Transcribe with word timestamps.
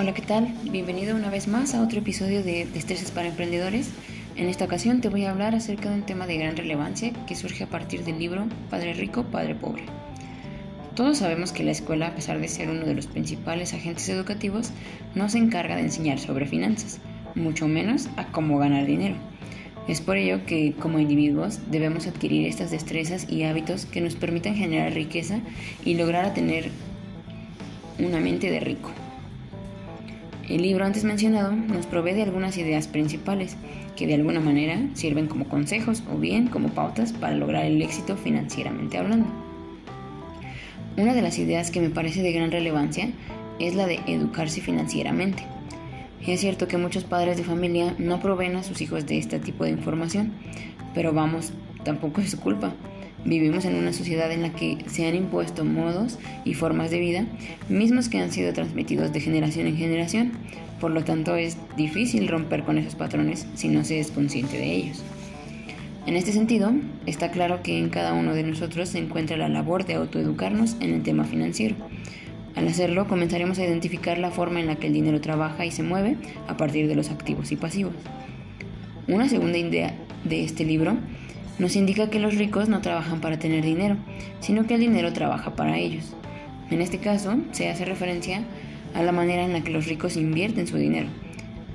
Hola, 0.00 0.14
¿qué 0.14 0.22
tal? 0.22 0.48
Bienvenido 0.62 1.14
una 1.14 1.28
vez 1.28 1.46
más 1.46 1.74
a 1.74 1.82
otro 1.82 1.98
episodio 1.98 2.42
de 2.42 2.64
Destrezas 2.64 3.10
para 3.10 3.28
Emprendedores. 3.28 3.90
En 4.34 4.48
esta 4.48 4.64
ocasión 4.64 5.02
te 5.02 5.10
voy 5.10 5.26
a 5.26 5.30
hablar 5.30 5.54
acerca 5.54 5.90
de 5.90 5.96
un 5.96 6.06
tema 6.06 6.26
de 6.26 6.38
gran 6.38 6.56
relevancia 6.56 7.12
que 7.26 7.36
surge 7.36 7.64
a 7.64 7.66
partir 7.66 8.02
del 8.02 8.18
libro 8.18 8.46
Padre 8.70 8.94
Rico, 8.94 9.24
Padre 9.24 9.54
Pobre. 9.54 9.82
Todos 10.94 11.18
sabemos 11.18 11.52
que 11.52 11.64
la 11.64 11.72
escuela, 11.72 12.06
a 12.06 12.14
pesar 12.14 12.40
de 12.40 12.48
ser 12.48 12.70
uno 12.70 12.86
de 12.86 12.94
los 12.94 13.08
principales 13.08 13.74
agentes 13.74 14.08
educativos, 14.08 14.70
no 15.14 15.28
se 15.28 15.36
encarga 15.36 15.76
de 15.76 15.82
enseñar 15.82 16.18
sobre 16.18 16.46
finanzas, 16.46 16.98
mucho 17.34 17.68
menos 17.68 18.08
a 18.16 18.24
cómo 18.32 18.56
ganar 18.56 18.86
dinero. 18.86 19.16
Es 19.86 20.00
por 20.00 20.16
ello 20.16 20.46
que 20.46 20.72
como 20.80 20.98
individuos 20.98 21.70
debemos 21.70 22.06
adquirir 22.06 22.46
estas 22.46 22.70
destrezas 22.70 23.28
y 23.28 23.42
hábitos 23.42 23.84
que 23.84 24.00
nos 24.00 24.14
permitan 24.14 24.54
generar 24.54 24.94
riqueza 24.94 25.40
y 25.84 25.96
lograr 25.96 26.32
tener 26.32 26.70
una 27.98 28.18
mente 28.18 28.50
de 28.50 28.60
rico. 28.60 28.90
El 30.50 30.62
libro 30.62 30.84
antes 30.84 31.04
mencionado 31.04 31.52
nos 31.52 31.86
provee 31.86 32.12
de 32.12 32.24
algunas 32.24 32.58
ideas 32.58 32.88
principales 32.88 33.56
que 33.94 34.08
de 34.08 34.14
alguna 34.14 34.40
manera 34.40 34.80
sirven 34.94 35.28
como 35.28 35.48
consejos 35.48 36.02
o 36.12 36.18
bien 36.18 36.48
como 36.48 36.70
pautas 36.70 37.12
para 37.12 37.36
lograr 37.36 37.66
el 37.66 37.80
éxito 37.80 38.16
financieramente 38.16 38.98
hablando. 38.98 39.28
Una 40.96 41.14
de 41.14 41.22
las 41.22 41.38
ideas 41.38 41.70
que 41.70 41.80
me 41.80 41.88
parece 41.88 42.20
de 42.22 42.32
gran 42.32 42.50
relevancia 42.50 43.10
es 43.60 43.76
la 43.76 43.86
de 43.86 44.00
educarse 44.08 44.60
financieramente. 44.60 45.44
Es 46.26 46.40
cierto 46.40 46.66
que 46.66 46.78
muchos 46.78 47.04
padres 47.04 47.36
de 47.36 47.44
familia 47.44 47.94
no 47.98 48.18
proveen 48.18 48.56
a 48.56 48.64
sus 48.64 48.80
hijos 48.80 49.06
de 49.06 49.18
este 49.18 49.38
tipo 49.38 49.62
de 49.62 49.70
información, 49.70 50.32
pero 50.94 51.12
vamos, 51.12 51.52
tampoco 51.84 52.22
es 52.22 52.32
su 52.32 52.40
culpa. 52.40 52.74
Vivimos 53.24 53.66
en 53.66 53.74
una 53.74 53.92
sociedad 53.92 54.32
en 54.32 54.42
la 54.42 54.52
que 54.52 54.78
se 54.86 55.06
han 55.06 55.14
impuesto 55.14 55.64
modos 55.64 56.18
y 56.44 56.54
formas 56.54 56.90
de 56.90 57.00
vida 57.00 57.26
mismos 57.68 58.08
que 58.08 58.18
han 58.18 58.32
sido 58.32 58.52
transmitidos 58.54 59.12
de 59.12 59.20
generación 59.20 59.66
en 59.66 59.76
generación, 59.76 60.32
por 60.80 60.90
lo 60.90 61.04
tanto 61.04 61.36
es 61.36 61.58
difícil 61.76 62.28
romper 62.28 62.62
con 62.62 62.78
esos 62.78 62.94
patrones 62.94 63.46
si 63.54 63.68
no 63.68 63.84
se 63.84 64.00
es 64.00 64.10
consciente 64.10 64.56
de 64.56 64.72
ellos. 64.72 65.02
En 66.06 66.16
este 66.16 66.32
sentido, 66.32 66.72
está 67.04 67.30
claro 67.30 67.62
que 67.62 67.78
en 67.78 67.90
cada 67.90 68.14
uno 68.14 68.32
de 68.32 68.42
nosotros 68.42 68.88
se 68.88 68.98
encuentra 68.98 69.36
la 69.36 69.50
labor 69.50 69.84
de 69.84 69.94
autoeducarnos 69.94 70.76
en 70.80 70.94
el 70.94 71.02
tema 71.02 71.24
financiero. 71.24 71.76
Al 72.56 72.66
hacerlo, 72.68 73.06
comenzaremos 73.06 73.58
a 73.58 73.64
identificar 73.64 74.18
la 74.18 74.30
forma 74.30 74.60
en 74.60 74.66
la 74.66 74.76
que 74.76 74.86
el 74.86 74.94
dinero 74.94 75.20
trabaja 75.20 75.66
y 75.66 75.70
se 75.70 75.82
mueve 75.82 76.16
a 76.48 76.56
partir 76.56 76.88
de 76.88 76.96
los 76.96 77.10
activos 77.10 77.52
y 77.52 77.56
pasivos. 77.56 77.92
Una 79.08 79.28
segunda 79.28 79.58
idea 79.58 79.94
de 80.24 80.42
este 80.42 80.64
libro 80.64 80.96
nos 81.60 81.76
indica 81.76 82.08
que 82.08 82.18
los 82.18 82.36
ricos 82.36 82.70
no 82.70 82.80
trabajan 82.80 83.20
para 83.20 83.38
tener 83.38 83.62
dinero, 83.62 83.96
sino 84.40 84.66
que 84.66 84.74
el 84.74 84.80
dinero 84.80 85.12
trabaja 85.12 85.54
para 85.54 85.78
ellos. 85.78 86.16
En 86.70 86.80
este 86.80 86.98
caso, 86.98 87.36
se 87.52 87.68
hace 87.68 87.84
referencia 87.84 88.42
a 88.94 89.02
la 89.02 89.12
manera 89.12 89.44
en 89.44 89.52
la 89.52 89.60
que 89.60 89.70
los 89.70 89.86
ricos 89.86 90.16
invierten 90.16 90.66
su 90.66 90.78
dinero. 90.78 91.08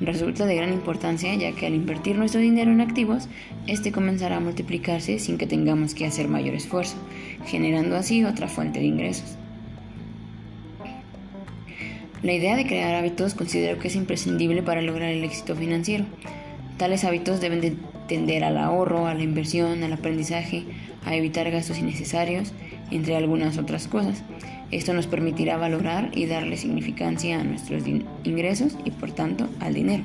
Resulta 0.00 0.46
de 0.46 0.56
gran 0.56 0.72
importancia 0.72 1.32
ya 1.36 1.52
que 1.52 1.66
al 1.66 1.74
invertir 1.74 2.16
nuestro 2.16 2.40
dinero 2.40 2.72
en 2.72 2.80
activos, 2.80 3.28
este 3.68 3.92
comenzará 3.92 4.36
a 4.36 4.40
multiplicarse 4.40 5.20
sin 5.20 5.38
que 5.38 5.46
tengamos 5.46 5.94
que 5.94 6.06
hacer 6.06 6.26
mayor 6.26 6.54
esfuerzo, 6.54 6.96
generando 7.46 7.96
así 7.96 8.24
otra 8.24 8.48
fuente 8.48 8.80
de 8.80 8.86
ingresos. 8.86 9.36
La 12.22 12.32
idea 12.32 12.56
de 12.56 12.66
crear 12.66 12.96
hábitos 12.96 13.34
considero 13.34 13.78
que 13.78 13.86
es 13.86 13.94
imprescindible 13.94 14.64
para 14.64 14.82
lograr 14.82 15.10
el 15.10 15.22
éxito 15.22 15.54
financiero. 15.54 16.04
Tales 16.78 17.04
hábitos 17.04 17.40
deben 17.40 17.60
de 17.60 17.74
tender 18.06 18.44
al 18.44 18.56
ahorro, 18.56 19.06
a 19.06 19.14
la 19.14 19.22
inversión, 19.22 19.82
al 19.82 19.92
aprendizaje, 19.92 20.64
a 21.04 21.14
evitar 21.16 21.50
gastos 21.50 21.78
innecesarios, 21.78 22.52
entre 22.92 23.16
algunas 23.16 23.58
otras 23.58 23.88
cosas. 23.88 24.22
Esto 24.70 24.94
nos 24.94 25.08
permitirá 25.08 25.56
valorar 25.56 26.10
y 26.14 26.26
darle 26.26 26.56
significancia 26.56 27.40
a 27.40 27.44
nuestros 27.44 27.82
ingresos 28.24 28.76
y 28.84 28.92
por 28.92 29.10
tanto 29.10 29.48
al 29.60 29.74
dinero. 29.74 30.04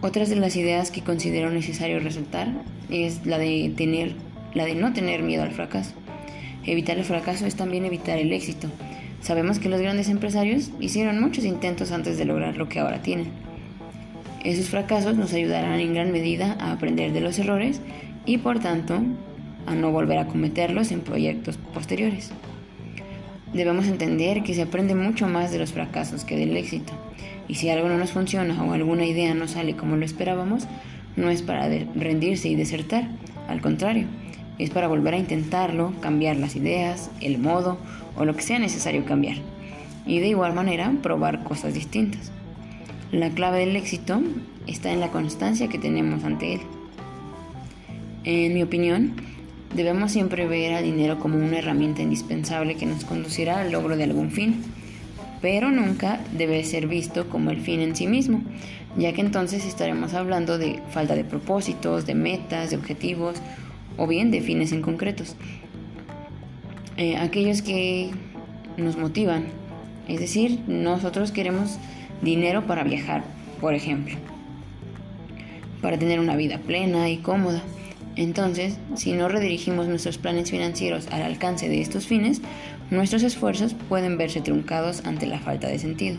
Otras 0.00 0.30
de 0.30 0.36
las 0.36 0.56
ideas 0.56 0.90
que 0.90 1.02
considero 1.02 1.50
necesario 1.50 2.00
resaltar 2.00 2.48
es 2.88 3.26
la 3.26 3.38
de 3.38 3.72
tener 3.76 4.14
la 4.54 4.64
de 4.64 4.74
no 4.74 4.92
tener 4.92 5.22
miedo 5.22 5.42
al 5.42 5.52
fracaso. 5.52 5.92
Evitar 6.64 6.98
el 6.98 7.04
fracaso 7.04 7.46
es 7.46 7.54
también 7.54 7.84
evitar 7.84 8.18
el 8.18 8.32
éxito. 8.32 8.68
Sabemos 9.20 9.58
que 9.58 9.68
los 9.68 9.80
grandes 9.80 10.08
empresarios 10.08 10.70
hicieron 10.80 11.20
muchos 11.20 11.44
intentos 11.44 11.92
antes 11.92 12.18
de 12.18 12.24
lograr 12.24 12.56
lo 12.56 12.68
que 12.68 12.80
ahora 12.80 13.02
tienen. 13.02 13.28
Esos 14.44 14.70
fracasos 14.70 15.16
nos 15.16 15.34
ayudarán 15.34 15.80
en 15.80 15.92
gran 15.92 16.12
medida 16.12 16.56
a 16.58 16.72
aprender 16.72 17.12
de 17.12 17.20
los 17.20 17.38
errores 17.38 17.80
y 18.24 18.38
por 18.38 18.58
tanto 18.58 19.02
a 19.66 19.74
no 19.74 19.92
volver 19.92 20.18
a 20.18 20.26
cometerlos 20.26 20.92
en 20.92 21.02
proyectos 21.02 21.58
posteriores. 21.74 22.30
Debemos 23.52 23.86
entender 23.86 24.42
que 24.42 24.54
se 24.54 24.62
aprende 24.62 24.94
mucho 24.94 25.26
más 25.26 25.52
de 25.52 25.58
los 25.58 25.72
fracasos 25.72 26.24
que 26.24 26.36
del 26.36 26.56
éxito, 26.56 26.92
y 27.48 27.56
si 27.56 27.68
algo 27.68 27.88
no 27.88 27.98
nos 27.98 28.12
funciona 28.12 28.62
o 28.62 28.72
alguna 28.72 29.04
idea 29.04 29.34
no 29.34 29.46
sale 29.46 29.74
como 29.74 29.96
lo 29.96 30.04
esperábamos, 30.06 30.66
no 31.16 31.28
es 31.28 31.42
para 31.42 31.68
rendirse 31.94 32.48
y 32.48 32.54
desertar, 32.54 33.08
al 33.48 33.60
contrario, 33.60 34.06
es 34.58 34.70
para 34.70 34.88
volver 34.88 35.14
a 35.14 35.18
intentarlo, 35.18 35.92
cambiar 36.00 36.36
las 36.36 36.56
ideas, 36.56 37.10
el 37.20 37.38
modo 37.38 37.78
o 38.16 38.24
lo 38.24 38.36
que 38.36 38.42
sea 38.42 38.58
necesario 38.58 39.04
cambiar, 39.04 39.36
y 40.06 40.20
de 40.20 40.28
igual 40.28 40.54
manera 40.54 40.90
probar 41.02 41.42
cosas 41.44 41.74
distintas. 41.74 42.32
La 43.12 43.30
clave 43.30 43.58
del 43.58 43.74
éxito 43.74 44.22
está 44.68 44.92
en 44.92 45.00
la 45.00 45.10
constancia 45.10 45.66
que 45.68 45.80
tenemos 45.80 46.22
ante 46.22 46.54
él. 46.54 46.60
En 48.22 48.54
mi 48.54 48.62
opinión, 48.62 49.16
debemos 49.74 50.12
siempre 50.12 50.46
ver 50.46 50.74
al 50.74 50.84
dinero 50.84 51.18
como 51.18 51.36
una 51.36 51.58
herramienta 51.58 52.02
indispensable 52.02 52.76
que 52.76 52.86
nos 52.86 53.04
conducirá 53.04 53.62
al 53.62 53.72
logro 53.72 53.96
de 53.96 54.04
algún 54.04 54.30
fin, 54.30 54.62
pero 55.42 55.72
nunca 55.72 56.20
debe 56.38 56.62
ser 56.62 56.86
visto 56.86 57.28
como 57.28 57.50
el 57.50 57.60
fin 57.60 57.80
en 57.80 57.96
sí 57.96 58.06
mismo, 58.06 58.42
ya 58.96 59.12
que 59.12 59.22
entonces 59.22 59.66
estaremos 59.66 60.14
hablando 60.14 60.56
de 60.56 60.80
falta 60.90 61.16
de 61.16 61.24
propósitos, 61.24 62.06
de 62.06 62.14
metas, 62.14 62.70
de 62.70 62.76
objetivos 62.76 63.38
o 63.96 64.06
bien 64.06 64.30
de 64.30 64.40
fines 64.40 64.70
en 64.70 64.82
concretos. 64.82 65.34
Eh, 66.96 67.16
aquellos 67.16 67.60
que 67.60 68.10
nos 68.76 68.96
motivan, 68.96 69.46
es 70.06 70.20
decir, 70.20 70.60
nosotros 70.68 71.32
queremos 71.32 71.78
dinero 72.22 72.66
para 72.66 72.84
viajar, 72.84 73.24
por 73.60 73.74
ejemplo, 73.74 74.16
para 75.80 75.98
tener 75.98 76.20
una 76.20 76.36
vida 76.36 76.58
plena 76.58 77.08
y 77.08 77.18
cómoda. 77.18 77.62
Entonces, 78.16 78.76
si 78.96 79.12
no 79.12 79.28
redirigimos 79.28 79.88
nuestros 79.88 80.18
planes 80.18 80.50
financieros 80.50 81.06
al 81.10 81.22
alcance 81.22 81.68
de 81.68 81.80
estos 81.80 82.06
fines, 82.06 82.42
nuestros 82.90 83.22
esfuerzos 83.22 83.74
pueden 83.88 84.18
verse 84.18 84.40
truncados 84.40 85.04
ante 85.06 85.26
la 85.26 85.38
falta 85.38 85.68
de 85.68 85.78
sentido. 85.78 86.18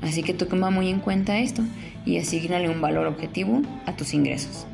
Así 0.00 0.22
que 0.22 0.34
toma 0.34 0.70
muy 0.70 0.88
en 0.88 1.00
cuenta 1.00 1.38
esto 1.38 1.62
y 2.04 2.18
asignale 2.18 2.68
un 2.68 2.80
valor 2.80 3.06
objetivo 3.06 3.62
a 3.86 3.92
tus 3.94 4.14
ingresos. 4.14 4.66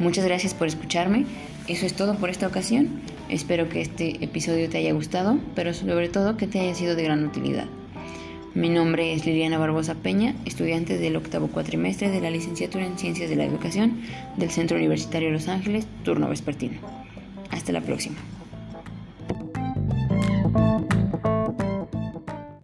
Muchas 0.00 0.24
gracias 0.24 0.54
por 0.54 0.66
escucharme. 0.66 1.26
Eso 1.68 1.86
es 1.86 1.94
todo 1.94 2.16
por 2.16 2.30
esta 2.30 2.46
ocasión. 2.46 3.02
Espero 3.28 3.68
que 3.68 3.82
este 3.82 4.24
episodio 4.24 4.68
te 4.68 4.78
haya 4.78 4.92
gustado, 4.92 5.38
pero 5.54 5.72
sobre 5.74 6.08
todo 6.08 6.36
que 6.36 6.48
te 6.48 6.58
haya 6.58 6.74
sido 6.74 6.96
de 6.96 7.04
gran 7.04 7.24
utilidad. 7.24 7.66
Mi 8.52 8.68
nombre 8.68 9.14
es 9.14 9.26
Liliana 9.26 9.58
Barbosa 9.58 9.94
Peña, 9.94 10.34
estudiante 10.44 10.98
del 10.98 11.14
octavo 11.14 11.46
cuatrimestre 11.46 12.10
de 12.10 12.20
la 12.20 12.32
licenciatura 12.32 12.84
en 12.84 12.98
Ciencias 12.98 13.30
de 13.30 13.36
la 13.36 13.44
Educación 13.44 14.00
del 14.36 14.50
Centro 14.50 14.76
Universitario 14.76 15.28
de 15.28 15.34
Los 15.34 15.46
Ángeles, 15.46 15.86
turno 16.04 16.28
vespertino. 16.28 16.80
Hasta 17.50 17.70
la 17.70 17.80
próxima. 17.80 18.16